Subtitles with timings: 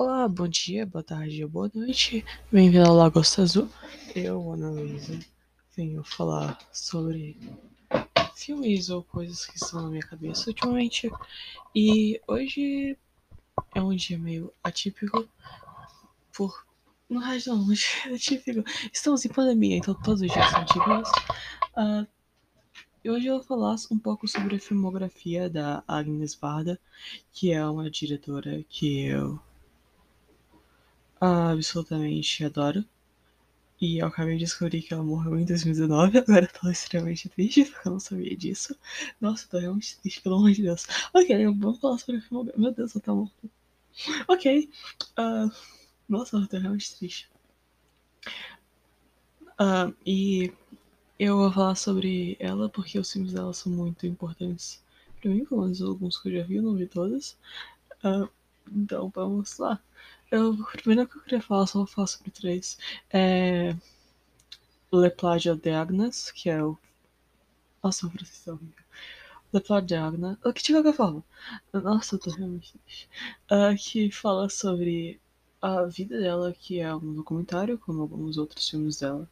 [0.00, 2.24] Olá, bom dia, boa tarde boa noite.
[2.52, 3.68] Bem-vindo ao Lagosta Azul.
[4.14, 5.18] Eu, Ana Luísa,
[5.76, 7.36] venho falar sobre
[8.32, 11.10] filmes ou coisas que estão na minha cabeça ultimamente.
[11.74, 12.96] E hoje
[13.74, 15.28] é um dia meio atípico,
[16.32, 16.64] por.
[17.10, 18.62] Não, não, um dia atípico.
[18.92, 21.10] Estamos em pandemia, então todos os dias são atípicos.
[21.76, 22.06] Uh,
[23.10, 26.78] hoje eu vou falar um pouco sobre a filmografia da Agnes Varda,
[27.32, 29.40] que é uma diretora que eu
[31.20, 32.84] absolutamente adoro.
[33.80, 36.18] E eu acabei de descobrir que ela morreu em 2019.
[36.18, 38.76] Agora eu tô extremamente triste porque eu não sabia disso.
[39.20, 40.86] Nossa, eu tô realmente triste, pelo amor de Deus.
[41.14, 42.52] Ok, vamos falar sobre o filme.
[42.56, 43.48] Meu Deus, ela tá morta.
[44.28, 44.70] Ok.
[45.18, 45.50] Uh,
[46.08, 47.30] nossa, eu tô realmente triste.
[49.60, 50.52] Uh, e
[51.18, 54.82] eu vou falar sobre ela porque os filmes dela são muito importantes
[55.20, 57.36] pra mim, pelo menos alguns que eu já vi, eu não vi todos.
[58.04, 58.28] Uh,
[58.74, 59.80] então vamos lá.
[60.30, 62.78] Eu, primeiro que eu queria falar, só vou falar sobre três.
[63.10, 63.74] É.
[64.92, 66.78] Le Plage de Agnes, que é o.
[67.82, 68.84] Nossa, o francês é horrível.
[69.52, 70.36] Le Plage de Agnes.
[70.54, 71.24] Que de qualquer forma.
[71.72, 72.74] Nossa, eu tô realmente.
[73.50, 75.20] Uh, que fala sobre
[75.60, 79.28] a vida dela, que é um documentário, como alguns outros filmes dela.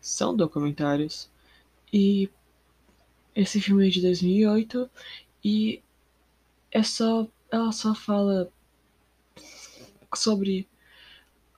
[0.00, 1.30] São documentários.
[1.92, 2.30] E
[3.34, 4.90] esse filme é de 2008
[5.44, 5.82] e
[6.70, 8.50] é só, ela só fala
[10.14, 10.68] sobre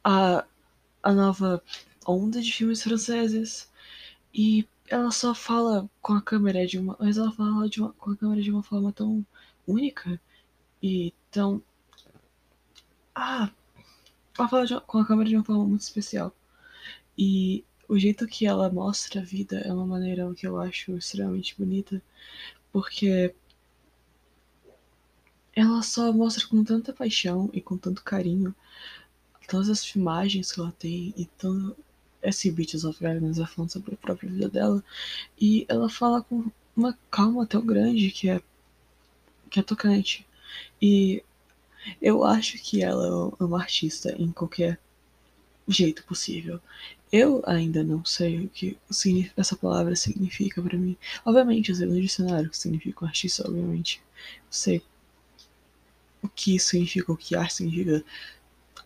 [0.05, 0.45] a,
[1.03, 1.62] a nova
[2.06, 3.70] onda de filmes franceses.
[4.34, 8.17] E ela só fala com a câmera de uma, mas ela fala uma, com a
[8.17, 9.25] câmera de uma forma tão
[9.67, 10.21] única
[10.83, 11.62] e tão
[13.15, 13.51] ah,
[14.39, 16.34] ela fala com a câmera de uma forma muito especial.
[17.19, 21.56] E o jeito que ela mostra a vida é uma maneira que eu acho extremamente
[21.59, 22.03] bonita
[22.73, 23.34] porque
[25.55, 28.55] ela só mostra com tanta paixão e com tanto carinho
[29.48, 31.77] todas as filmagens que ela tem e todo
[32.23, 34.83] esse Beaches of Gardens é falando sobre a própria vida dela
[35.41, 38.41] e ela fala com uma calma tão grande que é
[39.50, 40.25] que é tocante
[40.81, 41.22] e
[42.00, 44.78] eu acho que ela é uma artista em qualquer
[45.67, 46.61] jeito possível.
[47.12, 48.78] Eu ainda não sei o que
[49.37, 50.97] essa palavra significa para mim.
[51.25, 54.00] Obviamente, eu sei no dicionário que significa um artista, obviamente.
[54.38, 54.82] Eu sei
[56.22, 58.04] o que significa, o que arte significa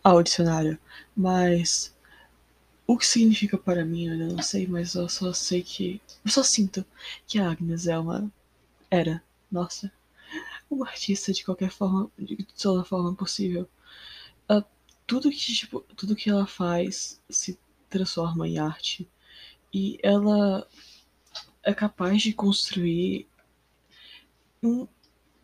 [0.03, 0.77] ao dicionário,
[1.15, 1.95] mas
[2.87, 6.01] o que significa para mim eu não sei, mas eu só sei que.
[6.23, 6.85] Eu só sinto
[7.27, 8.31] que a Agnes é uma.
[8.89, 9.91] Era, nossa,
[10.69, 13.67] uma artista de qualquer forma, de toda forma possível.
[14.49, 14.63] Uh,
[15.07, 17.57] tudo que, tipo, tudo que ela faz se
[17.89, 19.09] transforma em arte.
[19.73, 20.67] E ela
[21.63, 23.27] é capaz de construir
[24.63, 24.87] um,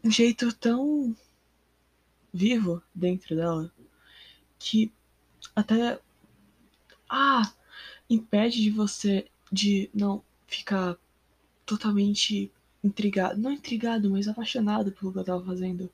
[0.03, 1.15] um jeito tão
[2.33, 3.71] vivo dentro dela
[4.59, 4.91] que
[5.55, 5.99] até
[7.09, 7.51] ah
[8.09, 10.97] impede de você de não ficar
[11.65, 12.51] totalmente
[12.83, 15.91] intrigado, não intrigado, mas apaixonado pelo que eu tava fazendo.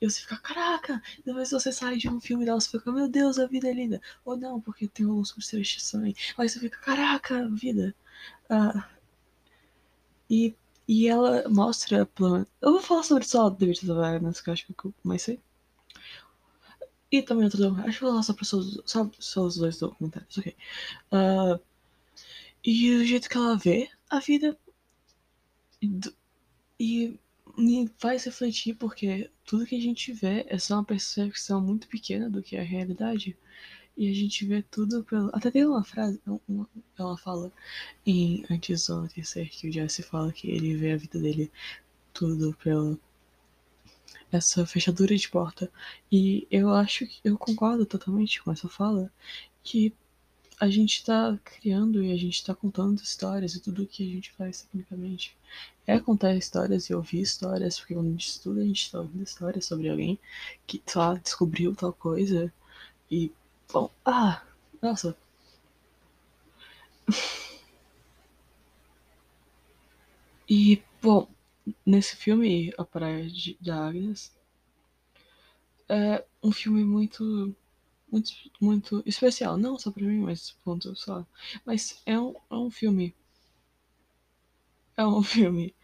[0.00, 1.02] E você fica, caraca!
[1.24, 4.00] Depois você sai de um filme dela, você fica, meu Deus, a vida é linda.
[4.24, 5.32] Ou não, porque tem alguns
[5.90, 6.14] também.
[6.36, 7.94] Aí você fica, caraca, vida.
[8.48, 8.88] Ah,
[10.30, 10.54] e,
[10.86, 12.08] e ela mostra.
[12.60, 15.22] Eu vou falar sobre só The Beatles of Agnes, que eu acho que eu mais
[15.22, 15.40] sei.
[17.10, 17.90] E também outro documentário.
[17.90, 20.56] Acho que vou falar só para só, só, os dois documentários, ok.
[21.12, 21.60] Uh,
[22.64, 24.58] e o jeito que ela vê a vida.
[26.78, 27.18] E
[27.56, 32.30] me faz refletir porque tudo que a gente vê é só uma percepção muito pequena
[32.30, 33.36] do que é a realidade.
[33.96, 35.28] E a gente vê tudo pelo.
[35.34, 37.52] Até tem uma frase, uma, ela fala
[38.06, 41.50] em Antes do Anoitecer que o Jesse fala que ele vê a vida dele
[42.12, 43.00] tudo pelo
[44.30, 45.70] essa fechadura de porta.
[46.10, 49.10] E eu acho que eu concordo totalmente com essa fala
[49.62, 49.94] que
[50.60, 54.32] a gente está criando e a gente está contando histórias e tudo que a gente
[54.32, 55.36] faz tecnicamente
[55.86, 59.22] é contar histórias e ouvir histórias, porque quando a gente estuda, a gente está ouvindo
[59.22, 60.18] histórias sobre alguém
[60.66, 62.52] que só descobriu tal coisa
[63.10, 63.32] e,
[63.72, 64.42] bom, ah,
[64.82, 65.16] nossa.
[70.50, 71.28] E, bom,
[71.84, 74.36] nesse filme, A Praia de, da Agnes,
[75.88, 77.54] é um filme muito,
[78.10, 79.56] muito, muito especial.
[79.56, 81.26] Não só pra mim, mas ponto só.
[81.64, 83.14] Mas é um, é um filme.
[84.96, 85.74] É um filme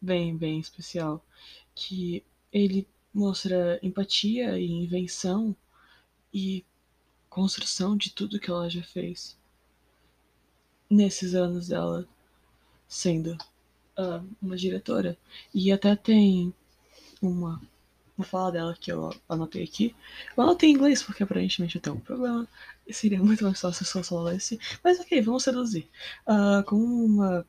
[0.00, 1.24] bem, bem especial.
[1.74, 5.56] Que ele mostra empatia e invenção
[6.32, 6.64] e
[7.28, 9.38] construção de tudo que ela já fez
[10.90, 12.08] nesses anos dela
[12.86, 13.36] sendo
[13.98, 15.16] uh, uma diretora.
[15.52, 16.54] E até tem
[17.20, 17.60] uma
[18.18, 19.94] vou falar dela que eu anotei aqui.
[20.36, 22.48] Eu anotei em inglês porque aparentemente eu tenho um problema.
[22.86, 24.58] E seria muito mais fácil se eu só lesse.
[24.82, 25.88] Mas ok, vamos seduzir.
[26.26, 27.46] Uh, como uma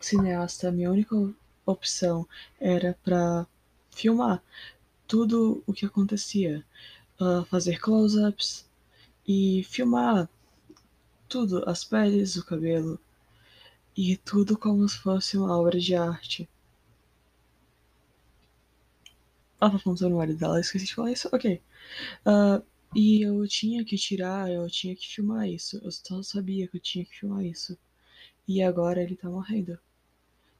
[0.00, 1.14] cineasta, minha única
[1.66, 2.26] opção
[2.58, 3.46] era para
[3.90, 4.42] filmar
[5.06, 6.64] tudo o que acontecia,
[7.20, 8.66] uh, fazer close-ups
[9.26, 10.28] e filmar
[11.28, 12.98] tudo, as peles, o cabelo
[13.96, 16.48] e tudo como se fosse uma obra de arte.
[19.60, 21.28] Ela tá falando sobre o marido dela, esqueci de falar isso?
[21.32, 21.62] Ok.
[22.26, 22.62] Uh,
[22.94, 25.80] e eu tinha que tirar, eu tinha que filmar isso.
[25.82, 27.76] Eu só sabia que eu tinha que filmar isso.
[28.46, 29.78] E agora ele tá morrendo.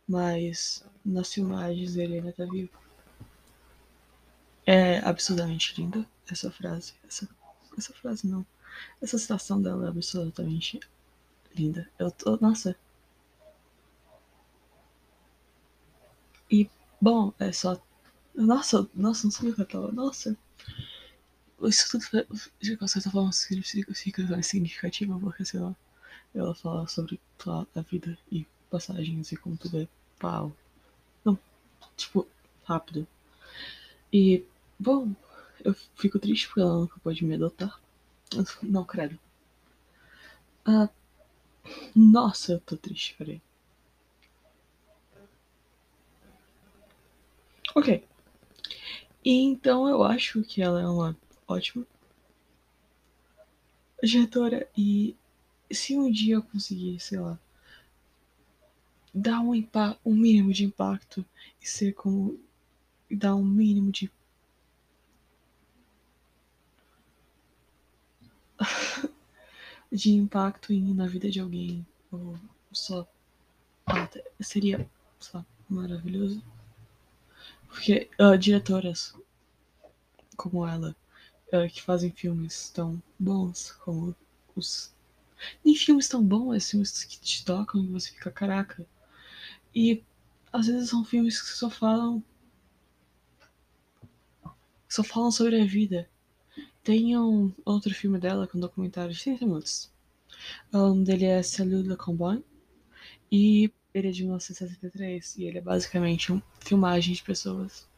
[0.09, 2.73] Mas nas filmagens ele ainda tá vivo.
[4.67, 6.95] É absurdamente linda essa frase.
[7.07, 7.29] Essa,
[7.77, 8.45] essa frase não.
[9.03, 10.81] Essa citação dela é absolutamente
[11.55, 11.89] linda.
[11.99, 12.37] Eu tô.
[12.39, 12.77] Nossa.
[16.57, 16.71] E,
[17.01, 17.71] bom, é só.
[18.35, 19.91] Nossa, nossa, não sabia o que eu tava.
[19.93, 20.37] Nossa.
[21.63, 22.27] Isso tudo
[22.61, 23.33] de certa forma
[23.93, 25.75] fica mais significativa porque, sei lá,
[26.35, 30.53] ela fala sobre a vida e passagens e como tudo é pau.
[31.25, 31.39] Não,
[31.97, 32.27] tipo,
[32.65, 33.07] rápido.
[34.13, 34.45] E,
[34.79, 35.13] bom,
[35.65, 37.81] eu fico triste porque ela nunca pode me adotar.
[38.63, 39.19] Não, credo.
[40.67, 40.89] Ah,
[41.95, 43.41] nossa, eu tô triste, peraí.
[47.75, 48.07] Ok.
[49.25, 51.17] Então eu acho que ela é uma
[51.49, 51.85] ótima
[54.03, 55.17] diretora e
[55.73, 57.39] se um dia eu conseguir, sei lá,
[59.13, 59.53] dar um,
[60.05, 61.25] um mínimo de impacto
[61.61, 62.39] e ser como
[63.11, 64.11] dar um mínimo de
[69.91, 72.39] de impacto em, na vida de alguém ou
[72.73, 73.07] só
[73.87, 74.09] ah,
[74.41, 74.89] seria
[75.19, 76.43] só maravilhoso
[77.75, 79.13] porque uh, diretoras
[80.37, 80.95] como ela
[81.53, 84.15] uh, que fazem filmes tão bons como
[84.55, 84.95] os
[85.65, 88.87] nem filmes tão bons filmes que te tocam e você fica caraca
[89.75, 90.05] e
[90.53, 92.23] às vezes são filmes que só falam
[94.89, 96.09] só falam sobre a vida
[96.85, 99.91] tem um outro filme dela com um documentário de 30 minutos.
[100.71, 102.45] O nome dele é le Combine.
[103.33, 105.37] E ele é de 1973.
[105.39, 107.89] E ele é basicamente uma filmagem de pessoas.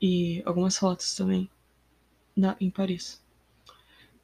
[0.00, 1.48] E algumas fotos também.
[2.34, 3.22] Na, em Paris.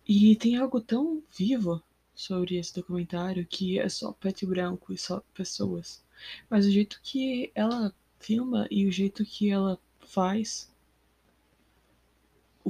[0.07, 1.83] E tem algo tão vivo
[2.15, 6.03] sobre esse documentário que é só preto e branco e só pessoas.
[6.49, 10.73] Mas o jeito que ela filma e o jeito que ela faz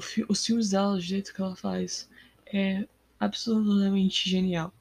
[0.00, 2.08] fi os filmes dela, o jeito que ela faz,
[2.46, 2.86] é
[3.18, 4.72] absolutamente genial.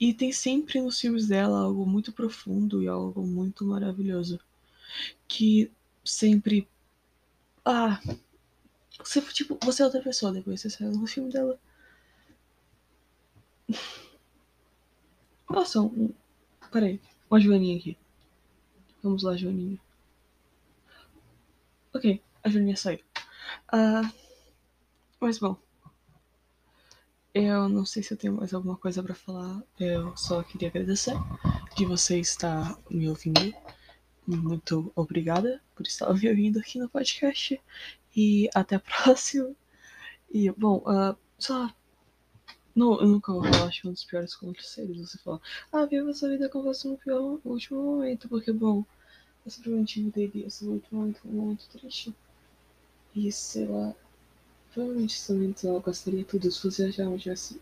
[0.00, 4.40] E tem sempre nos filmes dela algo muito profundo e algo muito maravilhoso.
[5.28, 5.70] Que
[6.04, 6.66] sempre.
[7.64, 8.00] Ah!
[8.98, 11.58] Você, tipo, você é outra pessoa depois você sai no filme dela.
[15.48, 16.12] Nossa, um.
[16.72, 17.00] Peraí,
[17.30, 17.96] uma Joaninha aqui.
[19.02, 19.78] Vamos lá, Joaninha.
[21.92, 23.00] Ok a Julinha saiu.
[23.72, 24.08] Uh,
[25.20, 25.56] mas bom.
[27.32, 29.62] Eu não sei se eu tenho mais alguma coisa para falar.
[29.78, 31.14] Eu só queria agradecer
[31.76, 33.54] de você estar me ouvindo.
[34.26, 37.60] Muito obrigada por estar me ouvindo aqui no podcast.
[38.16, 39.54] E até a próxima.
[40.28, 41.72] E, bom, uh, só.
[42.74, 45.40] Não, eu nunca vou falar, acho um dos piores conselhos você falar.
[45.72, 48.28] Ah, viva sua vida com você no pior no último momento.
[48.28, 48.84] Porque, bom,
[49.44, 52.12] eu simplesmente mudei esse último momento, momento triste.
[53.14, 53.94] E sei lá,
[54.72, 57.60] provavelmente esse momento ela gostaria tudo se você já tivesse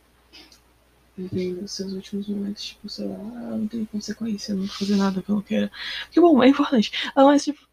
[1.17, 5.35] vivendo seus últimos momentos, tipo, sei lá, não tem consequência, não fazer nada que eu
[5.37, 5.71] não quero.
[6.11, 6.93] Que bom, é importante.
[7.15, 7.67] Ah, mas tipo,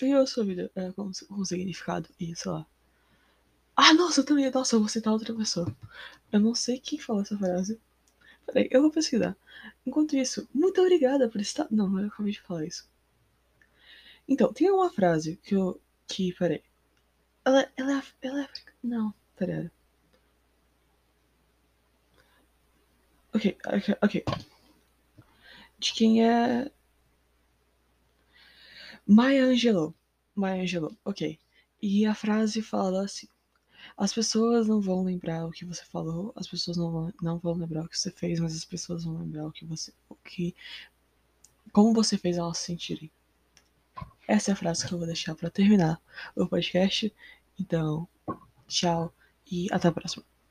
[0.00, 2.66] eu a sua vida é, com, com significado e sei lá.
[3.74, 5.74] Ah, nossa, eu também, nossa, eu vou citar outra pessoa.
[6.32, 7.78] Eu não sei quem falou essa frase.
[8.46, 9.36] Peraí, eu vou pesquisar.
[9.84, 11.66] Enquanto isso, muito obrigada por estar.
[11.70, 12.88] Não, eu acabei de falar isso.
[14.28, 15.80] Então, tem uma frase que eu.
[16.06, 16.62] Que, peraí.
[17.46, 18.48] Ela, ela, ela é.
[18.82, 19.70] Não, pera.
[23.32, 24.24] Ok, ok, ok.
[25.78, 26.68] De quem é.
[29.06, 29.94] Maya Angelou.
[30.34, 31.38] Maya Angelou, ok.
[31.80, 33.28] E a frase fala assim:
[33.96, 37.54] As pessoas não vão lembrar o que você falou, as pessoas não vão, não vão
[37.54, 39.92] lembrar o que você fez, mas as pessoas vão lembrar o que você.
[40.08, 40.52] O que,
[41.72, 43.10] como você fez elas se sentirem.
[44.26, 46.00] Essa é a frase que eu vou deixar para terminar
[46.34, 47.14] o podcast.
[47.58, 48.08] Então,
[48.66, 49.14] tchau
[49.50, 50.35] e até a próxima.